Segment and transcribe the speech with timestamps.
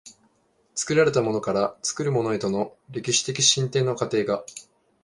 [0.73, 4.43] 作られたものから作るものへとの歴史的進展の過程が、